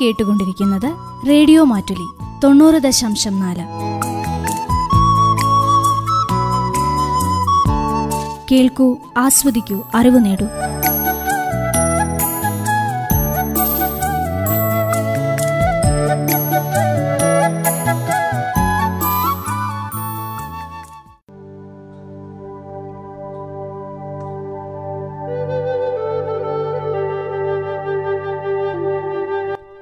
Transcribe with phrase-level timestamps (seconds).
[0.00, 0.94] കേട്ടുകൊണ്ടിരിക്കുന്നത്
[1.28, 2.08] റേഡിയോ മാറ്റുലി
[2.44, 3.64] തൊണ്ണൂറ് ദശാംശം നാല്.
[8.52, 10.46] കേൾക്കൂ ആസ്വദിക്കൂ അറിവ് നേടൂ.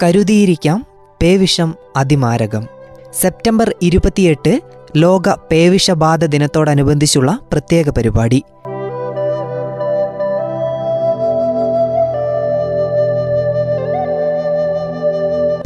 [0.03, 0.87] കരുതിയിരിക്കാം
[1.23, 2.67] പേവിഷം അതിമാരകം.
[3.13, 4.61] സെപ്റ്റംബർ ഇരുപത്തിയെട്ട്
[4.97, 8.43] ലോക പേവിഷബാധ ദിനത്തോടനുബന്ധിച്ചുള്ള പ്രത്യേക പരിപാടി.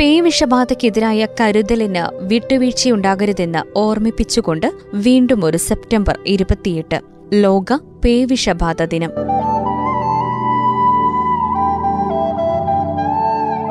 [0.00, 7.00] പേവിഷബാധയ്ക്കെതിരായ കരുതലിന് വിട്ടുവീഴ്ചയുണ്ടാകരുതെന്ന് ഓർമ്മിപ്പിച്ചുകൊണ്ട് വീണ്ടും ഒരു സെപ്റ്റംബർ ഇരുപത്തിയെട്ട്
[7.32, 7.72] ലോക
[8.04, 9.10] പേവിഷബാധ ദിനം.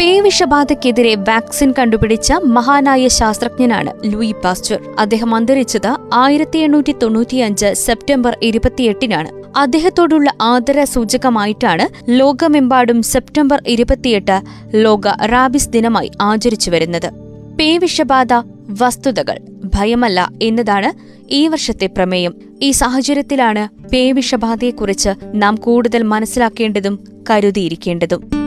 [0.02, 9.30] പേവിഷബാധയ്ക്കെതിരെ വാക്സിൻ കണ്ടുപിടിച്ച മഹാനായ ശാസ്ത്രജ്ഞനാണ് ലൂയി പാസ്ചർ അദ്ദേഹം അന്തരിച്ചത് ആയിരത്തി എണ്ണൂറ്റി തൊണ്ണൂറ്റിയഞ്ച് സെപ്റ്റംബർ ഇരുപത്തിയെട്ടിനാണ്.
[9.58, 14.42] അദ്ദേഹത്തോടുള്ള ആദര സൂചകമായിട്ടാണ് ലോകമെമ്പാടും സെപ്റ്റംബർ ഇരുപത്തിയെട്ട്
[14.74, 17.10] ലോക റാബിസ് ദിനമായി ആചരിച്ചു വരുന്നത്.
[17.60, 18.34] പേവിഷബാധ
[18.82, 19.40] വസ്തുതകൾ
[19.76, 20.92] ഭയമല്ല എന്നതാണ്
[21.34, 22.36] ഈ വർഷത്തെ പ്രമേയം.
[22.62, 26.98] ഈ സാഹചര്യത്തിലാണ് പേവിഷബാധയെക്കുറിച്ച് നാം കൂടുതൽ മനസ്സിലാക്കേണ്ടതും
[27.30, 28.42] കരുതിയിരിക്കേണ്ടതും.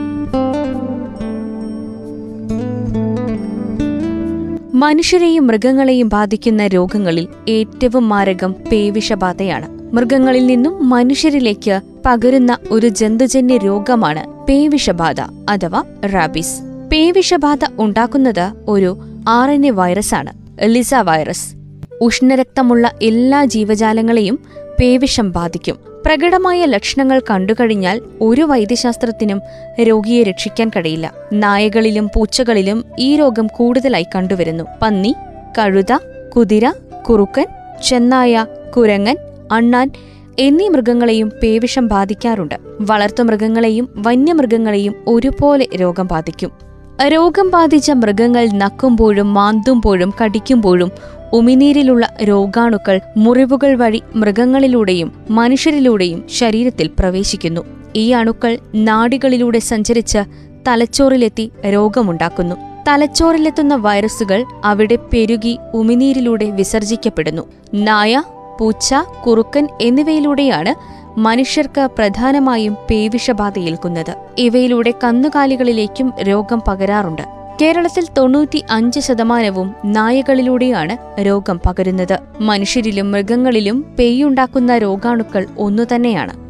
[4.75, 9.95] മനുഷ്യരെയും മൃഗങ്ങളെയും ബാധിക്കുന്ന രോഗങ്ങളിൽ ഏറ്റവും മാരകം പേവിഷബാധയാണ്.
[9.95, 16.61] മൃഗങ്ങളിൽ നിന്നും മനുഷ്യരിലേക്ക് പകരുന്ന ഒരു ജന്തുജന്യ രോഗമാണ് പേവിഷബാധ അഥവാ റാബിസ്.
[16.91, 21.55] പേവിഷബാധ ഉണ്ടാക്കുന്നത് ഒരു ആർ എൻ എ വൈറസാണ് ലിസ വൈറസ്.
[22.01, 24.39] ഉഷ്ണരക്തമുള്ള എല്ലാ ജീവജാലങ്ങളെയും
[24.79, 25.75] പേവിഷം ബാധിക്കും.
[26.05, 29.41] പ്രകടമായ ലക്ഷണങ്ങൾ കണ്ടുകഴിഞ്ഞാൽ ഒരു വൈദ്യശാസ്ത്രത്തിനും
[29.81, 31.13] രോഗിയെ രക്ഷിക്കാൻ കഴിയില്ല.
[31.33, 34.63] നായകളിലും പൂച്ചകളിലും ഈ രോഗം കൂടുതലായി കണ്ടുവരുന്നു.
[34.81, 35.15] പന്നി
[35.57, 35.97] കഴുത
[36.35, 36.71] കുതിര
[37.09, 37.47] കുറുക്കൻ
[37.87, 38.45] ചെന്നായ
[38.77, 39.17] കുരങ്ങൻ
[39.51, 39.91] അണ്ണാൻ
[40.39, 42.55] എന്നീ മൃഗങ്ങളെയും പേവിഷം ബാധിക്കാറുണ്ട്.
[42.81, 46.51] വളർത്തുമൃഗങ്ങളെയും വന്യമൃഗങ്ങളെയും ഒരുപോലെ രോഗം ബാധിക്കും.
[47.07, 50.91] രോഗം ബാധിച്ച മൃഗങ്ങൾ നക്കുമ്പോഴും മാന്തുമ്പോഴും കടിക്കുമ്പോഴും
[51.33, 57.61] ഉമിനീരിലുള്ള രോഗാണുക്കൾ മുറിവുകൾ വഴി മൃഗങ്ങളിലൂടെയും മനുഷ്യരിലൂടെയും ശരീരത്തിൽ പ്രവേശിക്കുന്നു.
[57.95, 60.17] ഈ അണുക്കൾ നാടികളിലൂടെ സഞ്ചരിച്ച്
[60.67, 62.55] തലച്ചോറിലെത്തി രോഗമുണ്ടാക്കുന്നു.
[62.87, 67.41] തലച്ചോറിലെത്തുന്ന വൈറസുകൾ അവിടെ പെരുകി ഉമിനീരിലൂടെ വിസർജിക്കപ്പെടുന്നു.
[67.73, 68.23] നായ
[68.59, 68.95] പൂച്ച
[69.27, 70.75] കുറുക്കൻ എന്നിവയിലൂടെയാണ്
[71.19, 77.44] മനുഷ്യർക്ക് പ്രധാനമായും പേവിഷബാധ ഏൽക്കുന്നത് ഇവയിലൂടെ കന്നുകാലികളിലേക്കും രോഗം പകരാറുണ്ട്.
[77.61, 82.19] കേരളത്തിൽ തൊണ്ണൂറ്റി അഞ്ച് ശതമാനവും നായകളിലൂടെയാണ് രോഗം പകരുന്നത്.
[82.39, 86.45] മനുഷ്യരിലും മൃഗങ്ങളിലും പെയ്യുണ്ടാക്കുന്ന രോഗാണുക്കൾ ഒന്നുതന്നെയാണ്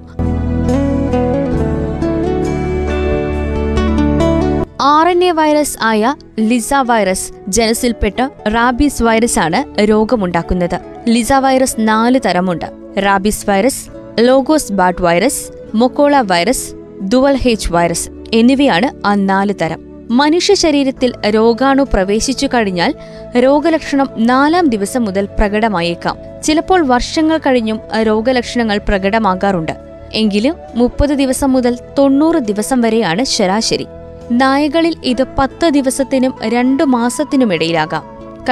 [4.81, 10.79] ആർ എൻ എ വൈറസ് ആയ ലിസ വൈറസ് ജനസിൽപ്പെട്ട റാബീസ് വൈറസ് ആണ് രോഗമുണ്ടാക്കുന്നത്.
[11.07, 12.66] ലിസ വൈറസ് നാല് തരമുണ്ട്.
[12.97, 13.89] Rabies virus
[14.19, 19.94] Lagos bat virus Mokola virus ദുവൽ H virus എന്നിവയാണ് ആ നാല് തരം.
[20.11, 22.93] മനുഷ്യ ശരീരത്തിൽ രോഗാണു പ്രവേശിച്ചു കഴിഞ്ഞാൽ
[23.38, 26.17] രോഗലക്ഷണം നാലാം ദിവസം മുതൽ പ്രകടമായേക്കാം.
[26.43, 29.71] ചിലപ്പോൾ വർഷങ്ങൾ കഴിഞ്ഞും രോഗലക്ഷണങ്ങൾ പ്രകടമാകാറുണ്ട്.
[30.13, 33.88] എങ്കിലും മുപ്പത് ദിവസം മുതൽ തൊണ്ണൂറ് ദിവസം വരെയാണ് ശരാശരി.
[34.31, 38.03] നായകളിൽ ഇത് പത്ത് ദിവസത്തിനും രണ്ടു മാസത്തിനുമിടയിലാകാം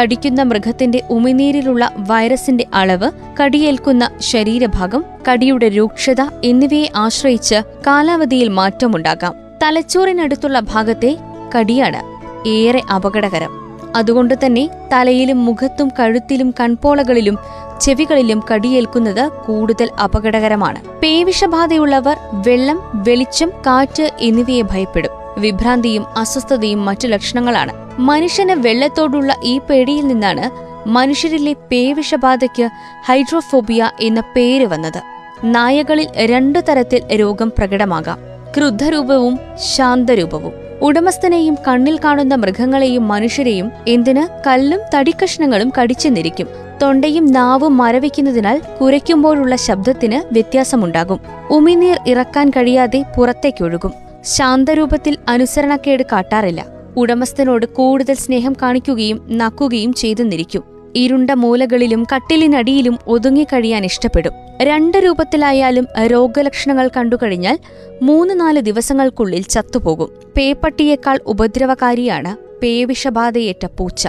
[0.01, 3.11] കടിക്കുന്ന മൃഗത്തിന്റെ ഉമിനീരിലുള്ള വൈറസിന്റെ അളവ്
[3.43, 7.55] കടിയേൽക്കുന്ന ശരീരഭാഗം കടിയുടെ രൂക്ഷത എന്നിവയെ ആശ്രയിച്ച്
[7.87, 9.35] കാലാവധിയിൽ മാറ്റമുണ്ടാകാം.
[9.63, 11.17] തലച്ചോറിനടുത്തുള്ള ഭാഗത്തെ
[11.55, 13.63] കടിയാണ് ഏറെ അപകടകരം.
[13.95, 17.37] അതുകൊണ്ട് തന്നെ തലയിലും മുഖത്തും കഴുത്തിലും കൺപോളകളിലും
[17.81, 20.99] ചെവികളിലും കടിയേൽക്കുന്നത് കൂടുതൽ അപകടകരമാണ്.
[20.99, 25.11] പേവിഷബാധയുള്ളവർ വെള്ളം വെളിച്ചം കാറ്റ് എന്നിവയെ ഭയപ്പെടും.
[25.37, 27.73] വിഭ്രാന്തിയും അസ്വസ്ഥതയും മറ്റു ലക്ഷണങ്ങളാണ്.
[27.99, 32.69] മനുഷ്യന് വെള്ളത്തോടുള്ള ഈ പേടിയിൽ നിന്നാണ് മനുഷ്യരിലെ പേവിഷബാധയ്ക്ക്
[33.05, 35.01] ഹൈഡ്രോഫോബിയ എന്ന പേര് വന്നത്.
[35.43, 38.19] നായകളിൽ രണ്ടു തരത്തിൽ രോഗം പ്രകടമാകാം.
[38.57, 39.39] ക്രുദ്ധരൂപവും
[39.75, 40.62] ശാന്തരൂപവും.
[40.83, 46.47] ഉടമസ്ഥനെയും കണ്ണിൽ കാണുന്ന മൃഗങ്ങളെയും മനുഷ്യരെയും എന്തിന് കല്ലും തടിക്കഷ്ണങ്ങളും കടിച്ചെന്നിരിക്കും
[46.81, 51.19] തൊണ്ടയും നാവും മരവിക്കുന്നതിനാൽ കുരയ്ക്കുമ്പോഴുള്ള ശബ്ദത്തിന് വ്യത്യാസമുണ്ടാകും.
[51.51, 53.93] ഉമിനീർ ഇറക്കാൻ കഴിയാതെ പുറത്തേക്കൊഴുകും.
[54.23, 56.65] ശാന്തരൂപത്തിൽ അനുസരണക്കേട് കാട്ടാറില്ല.
[56.97, 64.33] ഉടമസ്ഥനോട് കൂടുതൽ സ്നേഹം കാണിക്കുകയും നക്കുകയും ചെയ്തെന്നിരിക്കും ഇരുണ്ട മൂലകളിലും കട്ടിലിനടിയിലും ഒതുങ്ങിക്കഴിയാൻ ഇഷ്ടപ്പെടും.
[64.61, 67.59] രണ്ട് രൂപത്തിലായാലും രോഗലക്ഷണങ്ങൾ കണ്ടുകഴിഞ്ഞാൽ
[68.01, 70.09] മൂന്ന് നാല് ദിവസങ്ങൾക്കുള്ളിൽ ചത്തുപോകും.
[70.37, 74.07] പേപ്പട്ടിയേക്കാൾ ഉപദ്രവകാരിയാണ് പേവിഷബാധയേറ്റ പൂച്ച.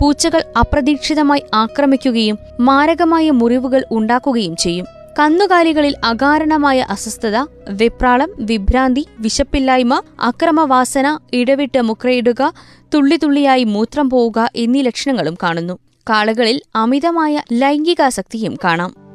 [0.00, 4.86] പൂച്ചകൾ അപ്രതീക്ഷിതമായി ആക്രമിക്കുകയും മാരകമായ മുറിവുകൾ ഉണ്ടാക്കുകയും ചെയ്യും.
[5.18, 7.36] കന്നുകാലികളിൽ അകാരണമായ അസ്വസ്ഥത
[7.68, 12.52] വെപ്രാളം വിഭ്രാന്തി വിശപ്പില്ലായ്മ അക്രമവാസന ഇടവിട്ട് മുക്രയിടുക
[12.94, 15.78] തുള്ളിതുള്ളിയായി മൂത്രം പോവുക എന്നീ ലക്ഷണങ്ങളും കാണുന്നു.
[16.10, 19.09] കാളകളിൽ അമിതമായ ലൈംഗികാസക്തിയും കാണാം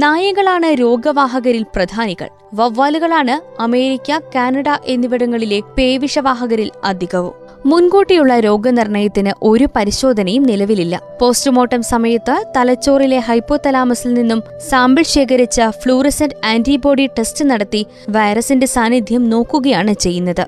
[0.00, 2.28] നായകളാണ് രോഗവാഹകരിൽ പ്രധാനികൾ.
[2.54, 7.32] വവ്വാലുകളാണ് അമേരിക്ക കാനഡ എന്നിവിടങ്ങളിലെ പേവിഷവാഹകരിൽ അധികവും.
[7.66, 11.00] മുൻകൂട്ടിയുള്ള രോഗനിർണയത്തിന് ഒരു പരിശോധനയും നിലവിലില്ല.
[11.20, 20.46] പോസ്റ്റ്മോർട്ടം സമയത്ത് തലച്ചോറിലെ ഹൈപ്പോതലാമസിൽ നിന്നും സാമ്പിൾ ശേഖരിച്ച ഫ്ലൂറസെന്റ് ആന്റിബോഡി ടെസ്റ്റ് നടത്തി വൈറസിന്റെ സാന്നിധ്യം നോക്കുകയാണ് ചെയ്യുന്നത്.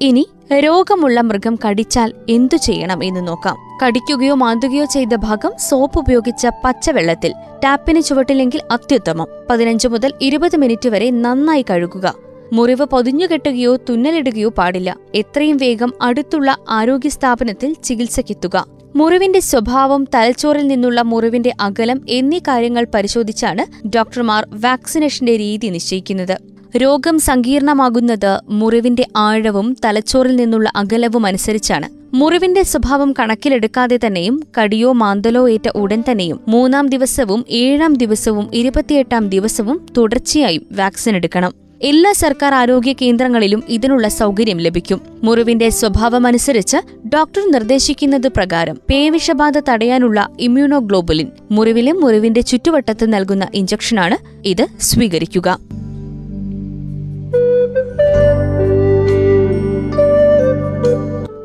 [0.00, 3.69] ഇനി രോഗമുള്ള മൃഗം കടിച്ചാൽ എന്തു ചെയ്യണം എന്ന് നോക്കാം.
[3.86, 7.32] കടിക്കുകയോ മാന്തുകയോ ചെയ്ത ഭാഗം സോപ്പ് ഉപയോഗിച്ച പച്ചവെള്ളത്തിൽ.
[7.64, 9.26] ടാപ്പിന് ചുവട്ടില്ലെങ്കിൽ അത്യുത്തമം.
[9.50, 12.14] പതിനഞ്ച് മുതൽ ഇരുപത് മിനിറ്റ് വരെ നന്നായി കഴുകുക.
[12.52, 14.96] മുറിവ് പൊതിഞ്ഞുകെട്ടുകയോ തുന്നലിടുകയോ പാടില്ല.
[15.14, 18.66] എത്രയും വേഗം അടുത്തുള്ള ആരോഗ്യ സ്ഥാപനത്തിൽ ചികിത്സയ്ക്കെത്തുക.
[18.96, 26.59] മുറിവിന്റെ സ്വഭാവം തലച്ചോറിൽ നിന്നുള്ള മുറിവിന്റെ അകലം എന്നീ കാര്യങ്ങൾ പരിശോധിച്ചാണ് ഡോക്ടർമാർ വാക്സിനേഷന്റെ രീതി നിശ്ചയിക്കുന്നത്.
[26.76, 31.88] രോഗം സങ്കീർണമാകുന്നത് മുറിവിന്റെ ആഴവും തലച്ചോറിൽ നിന്നുള്ള അകലവും അനുസരിച്ചാണ്.
[32.16, 39.86] മുറിവിന്റെ സ്വഭാവം കണക്കിലെടുക്കാതെ തന്നെയും കടിയോ മാന്തലോ ഏറ്റ ഉടൻ തന്നെയും മൂന്നാം ദിവസവും ഏഴാം ദിവസവും ഇരുപത്തിയെട്ടാം ദിവസവും
[39.98, 41.54] തുടർച്ചയായും വാക്സിൻ എടുക്കണം.
[41.82, 45.00] എല്ലാ സർക്കാർ ആരോഗ്യ കേന്ദ്രങ്ങളിലും ഇതിനുള്ള സൗകര്യം ലഭിക്കും.
[45.22, 55.58] മുറിവിന്റെ സ്വഭാവമനുസരിച്ച് ഡോക്ടർ നിർദ്ദേശിക്കുന്നത് പ്രകാരം പേവിഷബാധ തടയാനുള്ള ഇമ്മ്യൂണോഗ്ലോബുലിൻ മുറിവിലും മുറിവിന്റെ ചുറ്റുവട്ടത്ത് നൽകുന്ന ഇഞ്ചക്ഷനാണ് ഇത് സ്വീകരിക്കുക.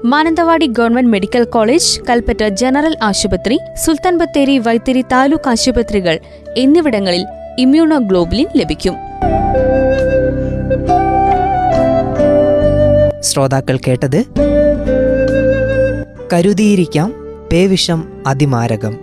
[0.05, 6.19] Mananthavady government medical college Kalpetta general ആശുപത്രി സുൽത്താൻ ബത്തേരി വൈത്തിരി താലൂക്ക് ആശുപത്രികൾ
[6.57, 7.25] എന്നിവിടങ്ങളിൽ
[7.59, 8.95] ഇമ്മ്യൂണോഗ്ലോബുലിൻ ലഭിക്കും.
[13.21, 14.25] ശ്രോതാക്കൾ കേട്ടത്?
[16.33, 17.13] കരുതിയിരിക്കാം
[17.51, 18.97] പേവിഷം അതിമാരകം.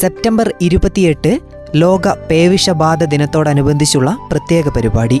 [0.00, 1.38] സെപ്റ്റംബർ ഇരുപത്തിയെട്ട്
[1.74, 5.20] ലോക പേവിഷബാധ ദിനത്തോടനുബന്ധിച്ചുള്ള പ്രത്യേക പരിപാടി.